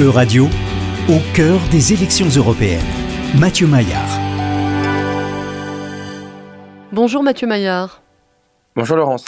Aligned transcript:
E-Radio, 0.00 0.46
au 1.08 1.20
cœur 1.36 1.60
des 1.70 1.92
élections 1.92 2.26
européennes. 2.26 2.82
Mathieu 3.38 3.68
Maillard. 3.68 4.18
Bonjour 6.90 7.22
Mathieu 7.22 7.46
Maillard. 7.46 8.02
Bonjour 8.74 8.96
Laurence. 8.96 9.24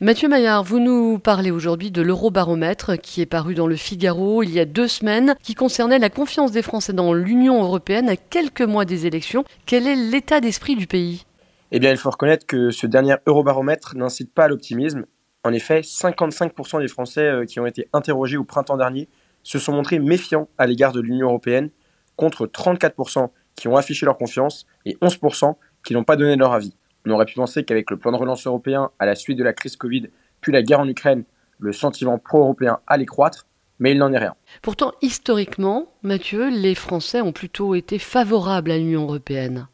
Mathieu 0.00 0.26
Maillard, 0.30 0.64
vous 0.64 0.78
nous 0.78 1.18
parlez 1.18 1.50
aujourd'hui 1.50 1.90
de 1.90 2.00
l'Eurobaromètre 2.00 2.98
qui 2.98 3.20
est 3.20 3.26
paru 3.26 3.54
dans 3.54 3.66
le 3.66 3.76
Figaro 3.76 4.42
il 4.42 4.54
y 4.54 4.58
a 4.58 4.64
deux 4.64 4.88
semaines, 4.88 5.34
qui 5.42 5.54
concernait 5.54 5.98
la 5.98 6.08
confiance 6.08 6.50
des 6.50 6.62
Français 6.62 6.94
dans 6.94 7.12
l'Union 7.12 7.62
européenne 7.62 8.08
à 8.08 8.16
quelques 8.16 8.62
mois 8.62 8.86
des 8.86 9.04
élections. 9.04 9.44
Quel 9.66 9.86
est 9.86 9.96
l'état 9.96 10.40
d'esprit 10.40 10.76
du 10.76 10.86
pays? 10.86 11.26
Eh 11.72 11.78
bien, 11.78 11.90
il 11.90 11.98
faut 11.98 12.08
reconnaître 12.08 12.46
que 12.46 12.70
ce 12.70 12.86
dernier 12.86 13.16
Eurobaromètre 13.26 13.94
n'incite 13.94 14.32
pas 14.32 14.44
à 14.44 14.48
l'optimisme. 14.48 15.04
En 15.44 15.52
effet, 15.52 15.80
55% 15.80 16.80
des 16.80 16.88
Français 16.88 17.20
euh, 17.20 17.44
qui 17.44 17.60
ont 17.60 17.66
été 17.66 17.86
interrogés 17.92 18.38
au 18.38 18.44
printemps 18.44 18.78
dernier 18.78 19.10
se 19.46 19.60
sont 19.60 19.72
montrés 19.72 20.00
méfiants 20.00 20.48
à 20.58 20.66
l'égard 20.66 20.90
de 20.90 21.00
l'Union 21.00 21.28
européenne, 21.28 21.70
contre 22.16 22.46
34% 22.48 23.28
qui 23.54 23.68
ont 23.68 23.76
affiché 23.76 24.04
leur 24.04 24.18
confiance 24.18 24.66
et 24.84 24.96
11% 25.00 25.54
qui 25.84 25.94
n'ont 25.94 26.02
pas 26.02 26.16
donné 26.16 26.34
leur 26.34 26.52
avis. 26.52 26.74
On 27.06 27.10
aurait 27.12 27.26
pu 27.26 27.34
penser 27.34 27.62
qu'avec 27.62 27.88
le 27.92 27.96
plan 27.96 28.10
de 28.10 28.16
relance 28.16 28.44
européen 28.44 28.90
à 28.98 29.06
la 29.06 29.14
suite 29.14 29.38
de 29.38 29.44
la 29.44 29.52
crise 29.52 29.76
Covid, 29.76 30.08
puis 30.40 30.52
la 30.52 30.62
guerre 30.62 30.80
en 30.80 30.88
Ukraine, 30.88 31.22
le 31.60 31.72
sentiment 31.72 32.18
pro-européen 32.18 32.80
allait 32.88 33.06
croître, 33.06 33.46
mais 33.78 33.92
il 33.92 33.98
n'en 33.98 34.12
est 34.12 34.18
rien. 34.18 34.34
Pourtant, 34.62 34.92
historiquement, 35.00 35.92
Mathieu, 36.02 36.50
les 36.50 36.74
Français 36.74 37.20
ont 37.20 37.32
plutôt 37.32 37.76
été 37.76 38.00
favorables 38.00 38.72
à 38.72 38.78
l'Union 38.78 39.04
européenne. 39.04 39.68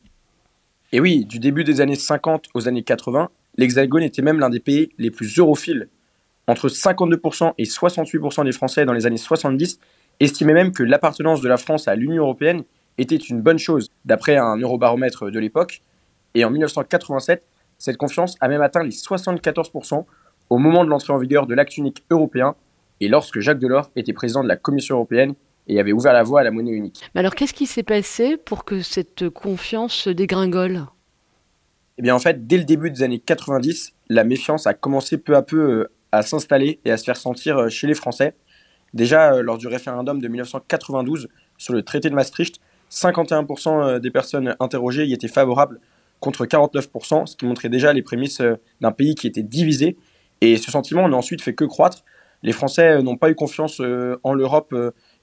Et 0.92 1.00
oui, 1.00 1.24
du 1.24 1.38
début 1.38 1.64
des 1.64 1.80
années 1.80 1.94
50 1.94 2.48
aux 2.52 2.68
années 2.68 2.82
80, 2.82 3.30
l'Hexagone 3.56 4.02
était 4.02 4.20
même 4.20 4.38
l'un 4.38 4.50
des 4.50 4.60
pays 4.60 4.90
les 4.98 5.10
plus 5.10 5.38
europhiles 5.38 5.88
entre 6.48 6.68
52% 6.68 7.52
et 7.58 7.64
68% 7.64 8.44
des 8.44 8.52
Français 8.52 8.84
dans 8.84 8.92
les 8.92 9.06
années 9.06 9.16
70 9.16 9.78
estimaient 10.20 10.54
même 10.54 10.72
que 10.72 10.82
l'appartenance 10.82 11.40
de 11.40 11.48
la 11.48 11.56
France 11.56 11.88
à 11.88 11.94
l'Union 11.94 12.24
européenne 12.24 12.64
était 12.98 13.16
une 13.16 13.40
bonne 13.40 13.58
chose, 13.58 13.88
d'après 14.04 14.36
un 14.36 14.56
eurobaromètre 14.56 15.30
de 15.30 15.38
l'époque. 15.38 15.82
Et 16.34 16.44
en 16.44 16.50
1987, 16.50 17.42
cette 17.78 17.96
confiance 17.96 18.36
a 18.40 18.48
même 18.48 18.62
atteint 18.62 18.82
les 18.82 18.90
74% 18.90 20.04
au 20.50 20.58
moment 20.58 20.84
de 20.84 20.90
l'entrée 20.90 21.12
en 21.12 21.18
vigueur 21.18 21.46
de 21.46 21.54
l'acte 21.54 21.76
unique 21.76 22.04
européen 22.10 22.54
et 23.00 23.08
lorsque 23.08 23.40
Jacques 23.40 23.58
Delors 23.58 23.90
était 23.96 24.12
président 24.12 24.42
de 24.42 24.48
la 24.48 24.56
Commission 24.56 24.96
européenne 24.96 25.34
et 25.66 25.80
avait 25.80 25.92
ouvert 25.92 26.12
la 26.12 26.22
voie 26.22 26.40
à 26.40 26.44
la 26.44 26.50
monnaie 26.50 26.72
unique. 26.72 27.02
Mais 27.14 27.20
alors 27.20 27.34
qu'est-ce 27.34 27.54
qui 27.54 27.66
s'est 27.66 27.82
passé 27.82 28.36
pour 28.36 28.64
que 28.64 28.82
cette 28.82 29.28
confiance 29.30 29.94
se 29.94 30.10
dégringole? 30.10 30.86
Eh 31.98 32.02
bien 32.02 32.14
en 32.14 32.18
fait, 32.18 32.46
dès 32.46 32.58
le 32.58 32.64
début 32.64 32.90
des 32.90 33.02
années 33.02 33.18
90, 33.18 33.94
la 34.08 34.24
méfiance 34.24 34.66
a 34.66 34.74
commencé 34.74 35.18
peu 35.18 35.36
à 35.36 35.42
peu 35.42 35.58
euh, 35.58 35.90
à 36.12 36.22
s'installer 36.22 36.78
et 36.84 36.92
à 36.92 36.98
se 36.98 37.04
faire 37.04 37.16
sentir 37.16 37.58
euh, 37.58 37.68
chez 37.68 37.86
les 37.86 37.94
Français. 37.94 38.34
Déjà, 38.94 39.32
euh, 39.32 39.42
lors 39.42 39.58
du 39.58 39.66
référendum 39.66 40.20
de 40.20 40.28
1992 40.28 41.28
sur 41.56 41.72
le 41.72 41.82
traité 41.82 42.10
de 42.10 42.14
Maastricht, 42.14 42.60
51% 42.90 43.82
euh, 43.82 43.98
des 43.98 44.10
personnes 44.10 44.54
interrogées 44.60 45.06
y 45.06 45.14
étaient 45.14 45.28
favorables 45.28 45.80
contre 46.20 46.44
49%, 46.44 47.26
ce 47.26 47.36
qui 47.36 47.46
montrait 47.46 47.70
déjà 47.70 47.92
les 47.92 48.02
prémices 48.02 48.40
d'un 48.80 48.92
pays 48.92 49.16
qui 49.16 49.26
était 49.26 49.42
divisé. 49.42 49.96
Et 50.40 50.56
ce 50.56 50.70
sentiment 50.70 51.08
n'a 51.08 51.16
ensuite 51.16 51.42
fait 51.42 51.54
que 51.54 51.64
croître. 51.64 52.04
Les 52.44 52.52
Français 52.52 53.02
n'ont 53.02 53.16
pas 53.16 53.28
eu 53.30 53.34
confiance 53.34 53.80
en 54.22 54.32
l'Europe 54.32 54.72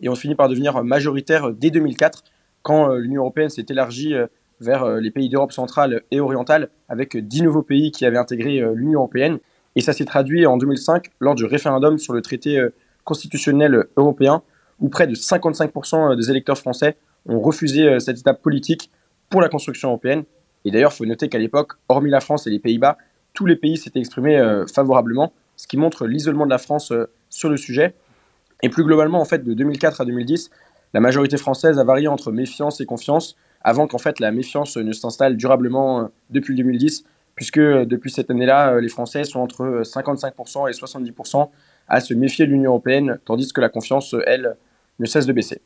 et 0.01 0.09
ont 0.09 0.15
fini 0.15 0.35
par 0.35 0.49
devenir 0.49 0.83
majoritaires 0.83 1.53
dès 1.53 1.69
2004, 1.69 2.25
quand 2.63 2.89
l'Union 2.95 3.21
européenne 3.21 3.49
s'est 3.49 3.65
élargie 3.69 4.13
vers 4.59 4.85
les 4.99 5.11
pays 5.11 5.29
d'Europe 5.29 5.53
centrale 5.53 6.01
et 6.11 6.19
orientale, 6.19 6.69
avec 6.89 7.15
10 7.15 7.43
nouveaux 7.43 7.63
pays 7.63 7.91
qui 7.91 8.05
avaient 8.05 8.17
intégré 8.17 8.61
l'Union 8.75 8.99
européenne. 8.99 9.39
Et 9.75 9.81
ça 9.81 9.93
s'est 9.93 10.05
traduit 10.05 10.45
en 10.45 10.57
2005 10.57 11.11
lors 11.19 11.35
du 11.35 11.45
référendum 11.45 11.97
sur 11.97 12.13
le 12.13 12.21
traité 12.21 12.57
euh, 12.57 12.73
constitutionnel 13.03 13.85
européen, 13.97 14.41
où 14.79 14.89
près 14.89 15.07
de 15.07 15.15
55% 15.15 16.11
euh, 16.11 16.15
des 16.15 16.29
électeurs 16.31 16.57
français 16.57 16.97
ont 17.27 17.39
refusé 17.39 17.87
euh, 17.87 17.99
cette 17.99 18.19
étape 18.19 18.41
politique 18.41 18.89
pour 19.29 19.41
la 19.41 19.49
construction 19.49 19.89
européenne. 19.89 20.23
Et 20.65 20.71
d'ailleurs, 20.71 20.91
il 20.93 20.97
faut 20.97 21.05
noter 21.05 21.29
qu'à 21.29 21.37
l'époque, 21.37 21.73
hormis 21.87 22.09
la 22.09 22.19
France 22.19 22.47
et 22.47 22.49
les 22.49 22.59
Pays-Bas, 22.59 22.97
tous 23.33 23.45
les 23.45 23.55
pays 23.55 23.77
s'étaient 23.77 23.99
exprimés 23.99 24.41
favorablement, 24.73 25.31
ce 25.55 25.67
qui 25.67 25.77
montre 25.77 26.07
l'isolement 26.07 26.45
de 26.45 26.49
la 26.49 26.57
France 26.57 26.91
sur 27.29 27.47
le 27.47 27.55
sujet. 27.55 27.93
Et 28.63 28.69
plus 28.69 28.83
globalement, 28.83 29.21
en 29.21 29.25
fait, 29.25 29.43
de 29.43 29.53
2004 29.53 30.01
à 30.01 30.05
2010, 30.05 30.49
la 30.93 30.99
majorité 30.99 31.37
française 31.37 31.79
a 31.79 31.83
varié 31.83 32.07
entre 32.07 32.31
méfiance 32.31 32.81
et 32.81 32.85
confiance, 32.85 33.37
avant 33.61 33.87
qu'en 33.87 33.99
fait 33.99 34.19
la 34.19 34.31
méfiance 34.31 34.75
ne 34.75 34.91
s'installe 34.91 35.37
durablement 35.37 36.09
depuis 36.31 36.55
2010 36.55 37.05
puisque 37.39 37.57
euh, 37.57 37.85
depuis 37.85 38.11
cette 38.11 38.29
année-là, 38.29 38.73
euh, 38.73 38.81
les 38.81 38.89
Français 38.89 39.23
sont 39.23 39.39
entre 39.39 39.83
55% 39.85 40.65
euh, 40.65 40.67
et 40.67 40.73
70% 40.73 41.49
à 41.87 42.01
se 42.01 42.13
méfier 42.13 42.45
de 42.45 42.51
l'Union 42.51 42.71
européenne, 42.71 43.17
tandis 43.23 43.53
que 43.53 43.61
la 43.61 43.69
confiance, 43.69 44.13
elle, 44.27 44.57
ne 44.99 45.05
cesse 45.05 45.25
de 45.25 45.31
baisser. 45.31 45.61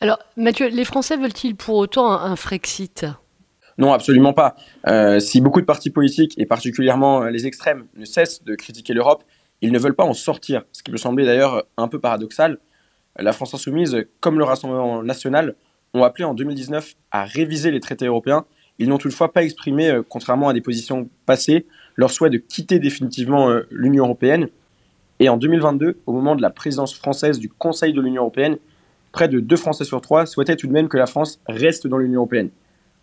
Alors, 0.00 0.20
Mathieu, 0.36 0.68
les 0.68 0.84
Français 0.84 1.16
veulent-ils 1.16 1.56
pour 1.56 1.74
autant 1.74 2.12
un, 2.12 2.36
Frexit? 2.36 3.06
Non, 3.76 3.92
absolument 3.92 4.32
pas. 4.32 4.54
si 5.18 5.40
beaucoup 5.40 5.60
de 5.60 5.66
partis 5.66 5.90
politiques, 5.90 6.34
et 6.38 6.46
particulièrement 6.46 7.24
les 7.24 7.48
extrêmes, 7.48 7.86
ne 7.96 8.04
cessent 8.04 8.44
de 8.44 8.54
critiquer 8.54 8.94
l'Europe, 8.94 9.24
ils 9.60 9.72
ne 9.72 9.78
veulent 9.80 9.96
pas 9.96 10.04
en 10.04 10.14
sortir, 10.14 10.62
ce 10.70 10.84
qui 10.84 10.92
peut 10.92 10.96
sembler 10.96 11.26
d'ailleurs 11.26 11.66
un 11.76 11.88
peu 11.88 11.98
paradoxal. 11.98 12.58
La 13.18 13.32
France 13.32 13.52
insoumise, 13.52 14.06
comme 14.20 14.38
le 14.38 14.44
Rassemblement 14.44 15.02
national, 15.02 15.56
ont 15.92 16.04
appelé 16.04 16.24
en 16.24 16.34
2019 16.34 16.94
à 17.10 17.24
réviser 17.24 17.72
les 17.72 17.80
traités 17.80 18.06
européens 18.06 18.46
ils 18.78 18.88
n'ont 18.88 18.98
toutefois 18.98 19.32
pas 19.32 19.42
exprimé, 19.42 19.88
euh, 19.90 20.02
contrairement 20.06 20.48
à 20.48 20.52
des 20.52 20.60
positions 20.60 21.08
passées, 21.24 21.66
leur 21.96 22.10
souhait 22.10 22.30
de 22.30 22.38
quitter 22.38 22.78
définitivement 22.78 23.50
euh, 23.50 23.66
l'Union 23.70 24.04
européenne. 24.04 24.48
Et 25.18 25.28
en 25.28 25.36
2022, 25.36 26.00
au 26.06 26.12
moment 26.12 26.36
de 26.36 26.42
la 26.42 26.50
présidence 26.50 26.94
française 26.94 27.38
du 27.38 27.48
Conseil 27.48 27.92
de 27.92 28.00
l'Union 28.00 28.22
européenne, 28.22 28.58
près 29.12 29.28
de 29.28 29.40
deux 29.40 29.56
Français 29.56 29.84
sur 29.84 30.00
trois 30.02 30.26
souhaitaient 30.26 30.56
tout 30.56 30.66
de 30.66 30.72
même 30.72 30.88
que 30.88 30.98
la 30.98 31.06
France 31.06 31.40
reste 31.46 31.86
dans 31.86 31.96
l'Union 31.96 32.20
européenne. 32.20 32.50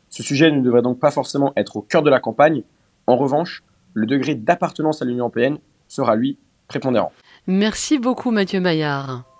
Ce 0.10 0.22
sujet 0.22 0.52
ne 0.52 0.62
devrait 0.62 0.84
donc 0.84 1.00
pas 1.00 1.10
forcément 1.10 1.54
être 1.56 1.78
au 1.78 1.82
cœur 1.82 2.04
de 2.04 2.10
la 2.12 2.20
campagne. 2.20 2.62
En 3.08 3.18
revanche, 3.18 3.64
le 3.96 4.06
degré 4.06 4.36
d'appartenance 4.36 5.02
à 5.02 5.06
l'Union 5.06 5.22
européenne 5.22 5.58
sera, 5.88 6.16
lui, 6.16 6.38
prépondérant. 6.68 7.12
Merci 7.48 7.98
beaucoup 7.98 8.30
Mathieu 8.30 8.60
Maillard. 8.60 9.33